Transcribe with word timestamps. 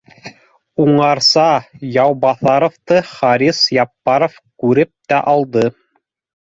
Уңарсы 0.85 1.43
Яубаҫаровты 1.97 2.99
Харис 3.11 3.63
Яппаров 3.79 4.43
күреп 4.65 4.93
тә 5.15 5.25
алды: 5.37 5.69